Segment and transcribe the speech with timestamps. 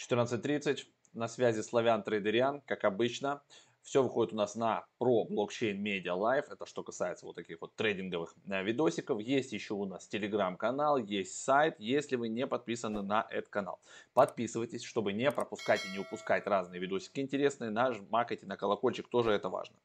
[0.00, 0.86] 14.30.
[1.12, 3.42] На связи Славян Трейдериан, как обычно.
[3.82, 6.52] Все выходит у нас на про блокчейн Media Live.
[6.52, 9.20] Это что касается вот таких вот трейдинговых э, видосиков.
[9.20, 11.76] Есть еще у нас телеграм-канал, есть сайт.
[11.78, 13.80] Если вы не подписаны на этот канал,
[14.12, 17.70] подписывайтесь, чтобы не пропускать и не упускать разные видосики интересные.
[17.70, 19.76] Нажмакайте на колокольчик, тоже это важно.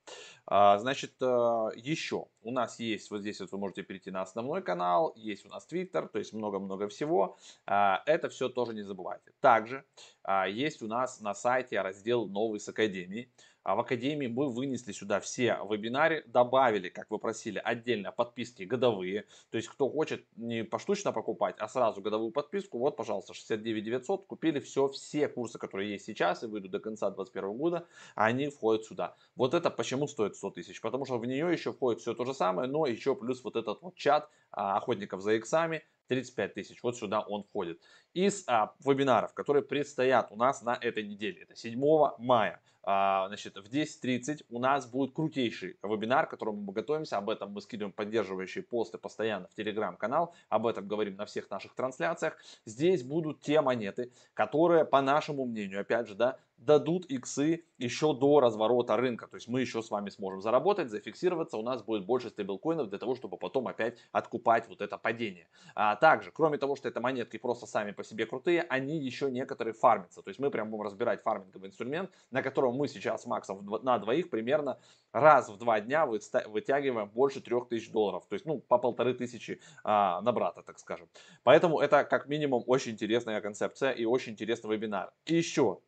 [0.46, 4.62] А, значит, э, еще у нас есть, вот здесь вот вы можете перейти на основной
[4.62, 7.38] канал, есть у нас Twitter, то есть много-много всего.
[7.66, 9.32] А, это все тоже не забывайте.
[9.40, 9.84] Также
[10.24, 13.32] а, есть у нас на сайте раздел «Новый с Академией».
[13.66, 19.26] А в Академии мы вынесли сюда все вебинары, добавили, как вы просили, отдельно подписки годовые.
[19.50, 24.28] То есть, кто хочет не поштучно покупать, а сразу годовую подписку, вот, пожалуйста, 69 900,
[24.28, 28.86] купили все, все курсы, которые есть сейчас и выйдут до конца 2021 года, они входят
[28.86, 29.16] сюда.
[29.36, 30.80] Вот это почему стоит 100 тысяч?
[30.80, 33.82] Потому что в нее еще входит все то же самое, но еще плюс вот этот
[33.82, 37.82] вот чат а, охотников за иксами, 35 тысяч, вот сюда он входит.
[38.14, 41.80] Из а, вебинаров, которые предстоят у нас на этой неделе, это 7
[42.20, 47.18] мая, значит, в 10.30 у нас будет крутейший вебинар, к которому мы готовимся.
[47.18, 50.34] Об этом мы скидываем поддерживающие посты постоянно в телеграм-канал.
[50.50, 52.38] Об этом говорим на всех наших трансляциях.
[52.66, 58.40] Здесь будут те монеты, которые, по нашему мнению, опять же, да, дадут иксы еще до
[58.40, 59.28] разворота рынка.
[59.28, 62.98] То есть мы еще с вами сможем заработать, зафиксироваться, у нас будет больше стейблкоинов для
[62.98, 65.48] того, чтобы потом опять откупать вот это падение.
[65.76, 69.74] А также, кроме того, что это монетки просто сами по себе крутые, они еще некоторые
[69.74, 70.22] фармятся.
[70.22, 74.00] То есть мы прям будем разбирать фарминговый инструмент, на котором мы сейчас с Максом на
[74.00, 74.80] двоих примерно
[75.12, 78.26] раз в два дня вытягиваем больше 3000 долларов.
[78.28, 81.08] То есть, ну, по полторы тысячи а, на брата, так скажем.
[81.44, 85.12] Поэтому это как минимум очень интересная концепция и очень интересный вебинар.
[85.26, 85.80] И еще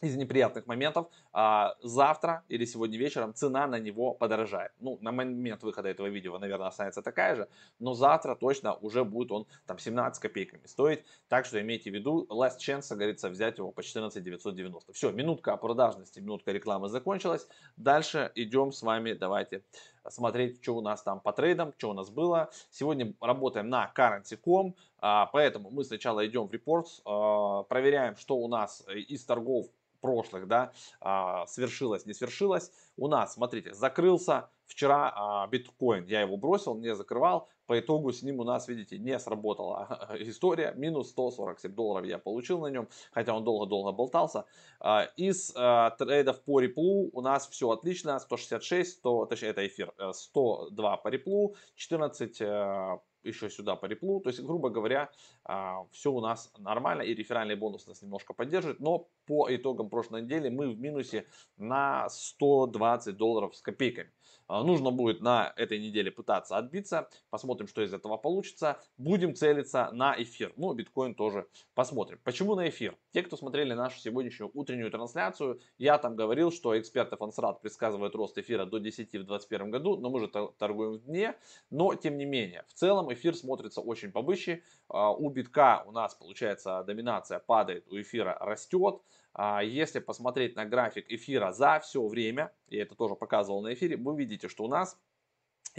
[0.00, 4.72] из неприятных моментов, а, завтра или сегодня вечером цена на него подорожает.
[4.80, 9.32] Ну, на момент выхода этого видео, наверное, останется такая же, но завтра точно уже будет
[9.32, 11.04] он там 17 копейками стоить.
[11.28, 14.92] Так что имейте в виду, last chance, говорится, взять его по 14 990.
[14.92, 17.48] Все, минутка продажности, минутка рекламы закончилась.
[17.76, 19.62] Дальше идем с вами, давайте
[20.08, 22.50] смотреть, что у нас там по трейдам, что у нас было.
[22.70, 28.48] Сегодня работаем на currency.com, а, поэтому мы сначала идем в reports, а, проверяем, что у
[28.48, 29.66] нас из торгов
[30.00, 32.72] прошлых, да, а, свершилось, не свершилось.
[32.96, 38.22] У нас, смотрите, закрылся вчера а, биткоин, я его бросил, не закрывал, по итогу с
[38.22, 43.34] ним у нас, видите, не сработала история, минус 147 долларов я получил на нем, хотя
[43.34, 44.44] он долго-долго болтался.
[44.80, 50.94] А, из трейдов по реплу у нас все отлично, 166, 100, точнее это эфир, 102
[50.94, 54.20] э, по реплу, 14 еще сюда по реплу.
[54.20, 55.10] То есть, грубо говоря,
[55.44, 58.80] а, все у нас нормально и реферальный бонус нас немножко поддерживает.
[58.80, 64.10] Но по итогам прошлой недели мы в минусе на 120 долларов с копейками.
[64.48, 67.08] А, нужно будет на этой неделе пытаться отбиться.
[67.28, 68.80] Посмотрим, что из этого получится.
[68.96, 70.52] Будем целиться на эфир.
[70.56, 72.18] Ну, биткоин тоже посмотрим.
[72.24, 72.96] Почему на эфир?
[73.12, 78.38] Те, кто смотрели нашу сегодняшнюю утреннюю трансляцию, я там говорил, что эксперты Фансрат предсказывают рост
[78.38, 81.36] эфира до 10 в 2021 году, но мы же торгуем в дне.
[81.70, 84.62] Но, тем не менее, в целом эфир смотрится очень побычий.
[84.88, 89.00] А, у битка у нас, получается, доминация падает, у эфира растет.
[89.34, 93.96] А если посмотреть на график эфира за все время, я это тоже показывал на эфире,
[93.96, 94.98] вы видите, что у нас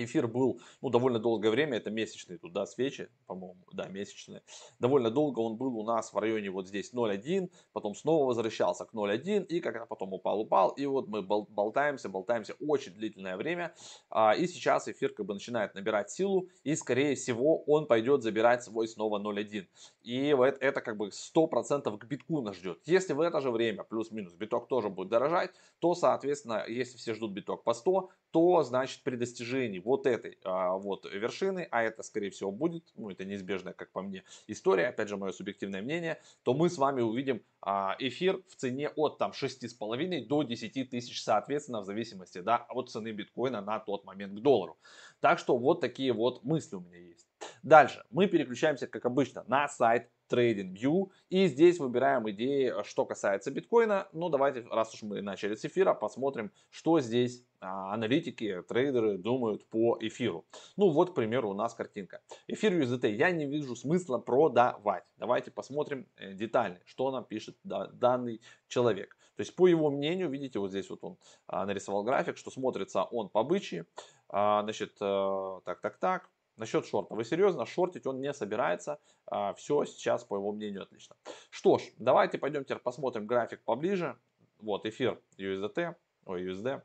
[0.03, 4.41] Эфир был, ну, довольно долгое время, это месячные тут, да, свечи, по-моему, да, месячные.
[4.79, 8.93] Довольно долго он был у нас в районе вот здесь 0.1, потом снова возвращался к
[8.93, 13.73] 0.1, и как-то потом упал, упал, и вот мы болтаемся, болтаемся очень длительное время,
[14.09, 18.63] а, и сейчас эфир как бы начинает набирать силу, и скорее всего он пойдет забирать
[18.63, 19.67] свой снова 0.1.
[20.03, 22.79] И это, это как бы 100% к битку нас ждет.
[22.85, 27.31] Если в это же время, плюс-минус, биток тоже будет дорожать, то, соответственно, если все ждут
[27.31, 32.29] биток по 100, то, значит, при достижении вот этой а, вот вершины, а это, скорее
[32.29, 36.53] всего, будет, ну, это неизбежная, как по мне, история, опять же, мое субъективное мнение, то
[36.53, 41.81] мы с вами увидим а, эфир в цене от там 6,5 до 10 тысяч, соответственно,
[41.81, 44.77] в зависимости, да, от цены биткоина на тот момент к доллару.
[45.19, 47.27] Так что вот такие вот мысли у меня есть.
[47.63, 51.11] Дальше мы переключаемся, как обычно, на сайт TradingView.
[51.29, 54.07] И здесь выбираем идеи, что касается биткоина.
[54.13, 59.67] Ну, давайте, раз уж мы начали с эфира, посмотрим, что здесь а, аналитики, трейдеры думают
[59.67, 60.45] по эфиру.
[60.77, 62.21] Ну, вот, к примеру, у нас картинка.
[62.47, 65.05] Эфир USDT я не вижу смысла продавать.
[65.17, 69.17] Давайте посмотрим э, детально, что нам пишет данный человек.
[69.35, 71.17] То есть, по его мнению, видите, вот здесь вот он
[71.47, 73.85] а, нарисовал график, что смотрится он по бычьи.
[74.29, 76.29] А, значит, э, так, так, так.
[76.59, 77.15] Насчет шорта.
[77.15, 77.65] Вы серьезно?
[77.65, 78.99] Шортить он не собирается.
[79.27, 81.15] А, все сейчас, по его мнению, отлично.
[81.49, 84.17] Что ж, давайте пойдем теперь посмотрим график поближе.
[84.59, 85.95] Вот эфир USDT,
[86.25, 86.81] ой, USD.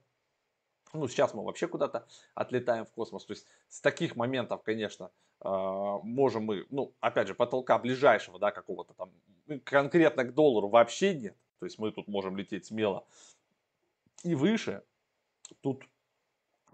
[0.93, 2.07] Ну, сейчас мы вообще куда-то
[2.37, 3.25] отлетаем в космос.
[3.25, 5.11] То есть с таких моментов, конечно,
[5.41, 9.11] а, можем мы, ну, опять же, потолка ближайшего, да, какого-то там
[9.65, 11.37] конкретно к доллару вообще нет.
[11.59, 13.05] То есть мы тут можем лететь смело
[14.23, 14.85] и выше.
[15.63, 15.83] Тут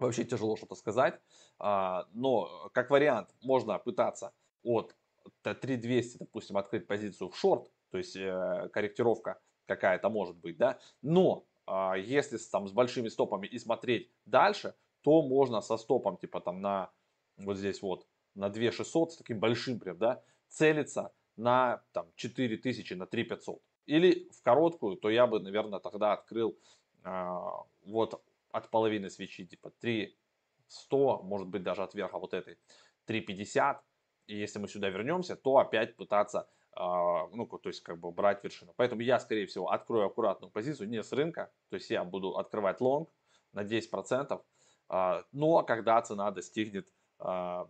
[0.05, 1.19] вообще тяжело что-то сказать.
[1.59, 4.33] А, но как вариант можно пытаться
[4.63, 4.95] от
[5.43, 11.45] 3200, допустим, открыть позицию в шорт, то есть э, корректировка какая-то может быть, да, но
[11.65, 16.61] а, если там с большими стопами и смотреть дальше, то можно со стопом типа там
[16.61, 16.91] на
[17.37, 23.05] вот здесь вот на 2600 с таким большим прям, да, целиться на там 4000, на
[23.05, 23.61] 3500.
[23.87, 26.57] Или в короткую, то я бы, наверное, тогда открыл
[27.03, 28.21] а, вот
[28.53, 32.57] от половины свечи, типа 3100, может быть даже от верха вот этой
[33.05, 33.83] 350.
[34.27, 38.43] И если мы сюда вернемся, то опять пытаться а, ну, то есть как бы брать
[38.43, 38.73] вершину.
[38.77, 42.79] Поэтому я, скорее всего, открою аккуратную позицию не с рынка, то есть я буду открывать
[42.79, 43.09] лонг
[43.51, 44.41] на 10%,
[44.87, 46.87] а, но когда цена достигнет,
[47.19, 47.69] а,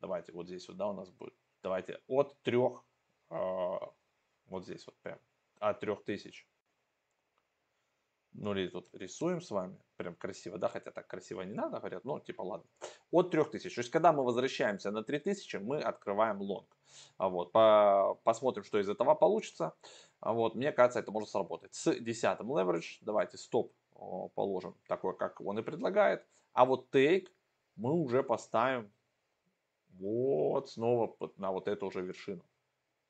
[0.00, 2.58] давайте вот здесь вот, да, у нас будет, давайте от 3,
[3.30, 5.18] вот здесь вот прям,
[5.60, 6.46] от 3000
[8.42, 9.78] нули тут рисуем с вами.
[9.96, 12.66] Прям красиво, да, хотя так красиво не надо, говорят, но типа ладно.
[13.10, 13.74] От 3000.
[13.74, 16.76] То есть, когда мы возвращаемся на 3000, мы открываем лонг.
[17.16, 19.74] А вот, по, посмотрим, что из этого получится.
[20.20, 21.74] А вот, мне кажется, это может сработать.
[21.74, 23.72] С 10 leverage, давайте стоп
[24.34, 26.26] положим, такой, как он и предлагает.
[26.52, 27.28] А вот take
[27.76, 28.92] мы уже поставим
[29.90, 32.44] вот снова на вот эту уже вершину.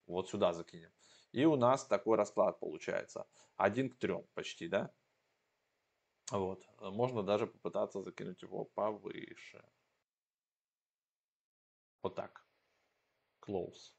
[0.06, 0.90] Вот сюда закинем.
[1.32, 3.26] И у нас такой расклад получается.
[3.56, 4.90] Один к трем почти, да?
[6.32, 6.66] Вот.
[6.80, 9.62] Э, можно даже попытаться закинуть его повыше.
[12.02, 12.44] Вот так.
[13.46, 13.94] Close.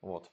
[0.00, 0.32] Вот.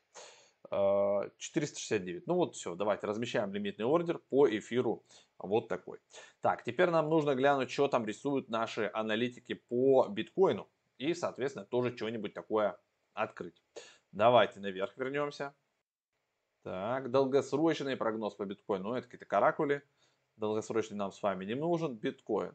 [0.69, 2.21] 469.
[2.21, 5.05] Э, ну вот все, давайте размещаем лимитный ордер по эфиру
[5.37, 5.99] вот такой.
[6.39, 10.69] Так, теперь нам нужно глянуть, что там рисуют наши аналитики по биткоину.
[10.97, 12.79] И, соответственно, тоже что-нибудь такое
[13.13, 13.61] открыть.
[14.13, 15.53] Давайте наверх вернемся.
[16.63, 18.89] Так, долгосрочный прогноз по биткоину.
[18.89, 19.83] Ну, это какие-то каракули.
[20.35, 21.95] Долгосрочный нам с вами не нужен.
[21.95, 22.53] Биткоин.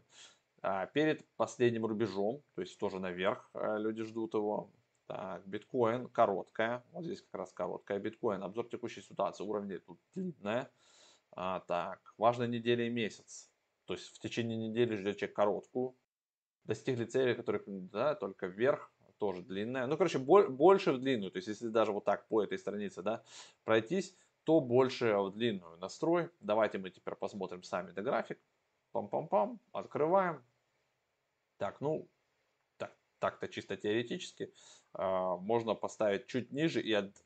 [0.60, 4.70] А, перед последним рубежом, то есть тоже наверх а, люди ждут его.
[5.06, 6.84] Так, биткоин короткая.
[6.92, 7.98] Вот здесь как раз короткая.
[7.98, 8.42] Биткоин.
[8.42, 9.44] Обзор текущей ситуации.
[9.44, 10.70] Уровни тут длинная.
[11.32, 13.50] А, так, важная неделя и месяц.
[13.86, 15.96] То есть в течение недели ждете короткую.
[16.64, 18.91] Достигли цели, которые да, только вверх
[19.22, 19.86] тоже длинная.
[19.86, 21.30] Ну, короче, больше в длинную.
[21.30, 23.22] То есть, если даже вот так по этой странице, да,
[23.62, 26.28] пройтись, то больше в длинную настрой.
[26.40, 28.40] Давайте мы теперь посмотрим сами до график.
[28.92, 30.42] Пам-пам-пам, открываем.
[31.56, 32.08] Так, ну,
[32.78, 34.52] так, так-то чисто теоретически.
[34.94, 37.16] Э, можно поставить чуть ниже и от,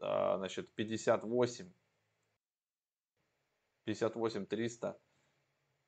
[0.00, 1.72] э, значит, 58,
[3.84, 5.00] 58 300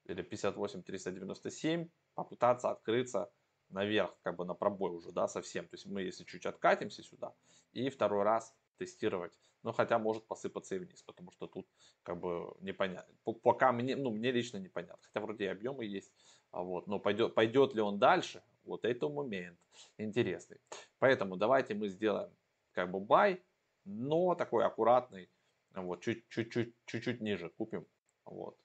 [0.04, 3.32] или 58 397 попытаться открыться
[3.70, 5.66] наверх, как бы на пробой уже, да, совсем.
[5.66, 7.34] То есть мы, если чуть откатимся сюда,
[7.72, 9.32] и второй раз тестировать.
[9.62, 11.66] Но хотя может посыпаться и вниз, потому что тут
[12.02, 13.14] как бы непонятно.
[13.42, 15.02] Пока мне, ну, мне лично непонятно.
[15.02, 16.12] Хотя вроде и объемы есть.
[16.50, 19.58] А вот, но пойдет, пойдет ли он дальше, вот это момент
[19.98, 20.58] интересный.
[20.98, 22.34] Поэтому давайте мы сделаем
[22.72, 23.42] как бы бай,
[23.84, 25.30] но такой аккуратный,
[25.74, 27.86] вот, чуть-чуть, чуть-чуть ниже купим,
[28.24, 28.58] вот,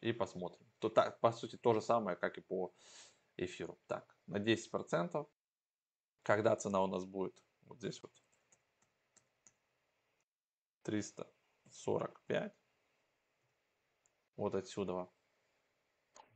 [0.00, 0.66] и посмотрим.
[0.78, 2.72] То, так, по сути, то же самое, как и по
[3.44, 3.78] эфиру.
[3.86, 5.28] Так, на 10%.
[6.22, 7.42] Когда цена у нас будет?
[7.62, 8.12] Вот здесь вот.
[10.82, 12.54] 345.
[14.36, 15.08] Вот отсюда.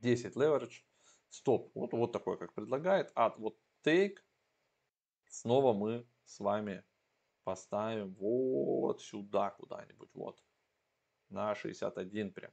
[0.01, 0.83] 10 leverage.
[1.29, 1.71] Стоп.
[1.75, 3.11] Вот, вот такой, как предлагает.
[3.15, 4.17] А вот take.
[5.27, 6.83] Снова мы с вами
[7.43, 10.09] поставим вот сюда куда-нибудь.
[10.13, 10.43] Вот.
[11.29, 12.51] На 61 прям.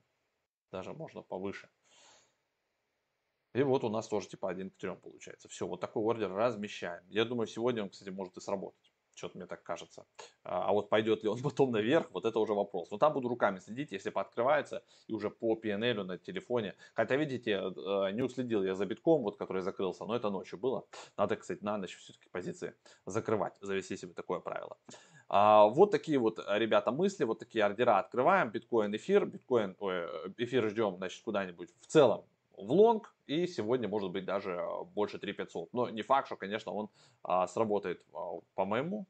[0.70, 1.70] Даже можно повыше.
[3.54, 5.48] И вот у нас тоже типа один к трем получается.
[5.48, 7.02] Все, вот такой ордер размещаем.
[7.08, 8.92] Я думаю, сегодня он, кстати, может и сработать.
[9.14, 10.06] Что-то мне так кажется.
[10.42, 12.90] А, а вот пойдет ли он потом наверх, вот это уже вопрос.
[12.90, 16.74] Но там буду руками следить, если пооткрывается и уже по PNL на телефоне.
[16.94, 20.86] Хотя, видите, э, не уследил я за битком, вот который закрылся, но это ночью было.
[21.18, 24.78] Надо, кстати, на ночь все-таки позиции закрывать, завести себе такое правило.
[25.28, 28.50] А, вот такие вот, ребята, мысли, вот такие ордера открываем.
[28.50, 30.06] Биткоин, эфир, биткоин, ой,
[30.38, 32.24] эфир ждем, значит, куда-нибудь в целом
[32.56, 35.72] в лонг, и сегодня может быть даже а, больше 3500.
[35.72, 36.90] Но не факт, что, конечно, он
[37.22, 39.06] а, сработает а, по моему,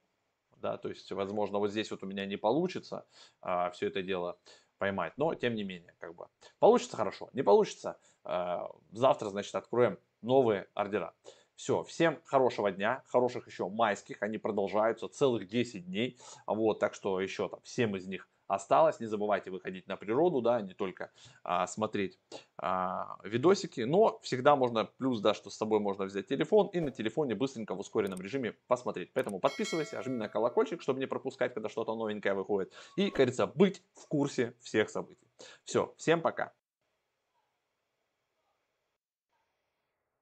[0.63, 3.05] да, то есть, возможно, вот здесь вот у меня не получится
[3.41, 4.39] а, все это дело
[4.79, 9.99] поймать, но тем не менее, как бы, получится хорошо, не получится, а, завтра, значит, откроем
[10.23, 11.15] новые ордера.
[11.55, 17.21] Все, всем хорошего дня, хороших еще майских, они продолжаются целых 10 дней, вот, так что
[17.21, 19.01] еще там 7 из них осталось.
[19.01, 21.11] Не забывайте выходить на природу, да, не только
[21.43, 22.19] а, смотреть
[22.57, 23.81] а, видосики.
[23.83, 27.75] Но всегда можно, плюс, да, что с собой можно взять телефон и на телефоне быстренько
[27.75, 29.13] в ускоренном режиме посмотреть.
[29.13, 32.73] Поэтому подписывайся, жми на колокольчик, чтобы не пропускать, когда что-то новенькое выходит.
[32.97, 35.29] И, как говорится, быть в курсе всех событий.
[35.65, 36.53] Все, всем пока.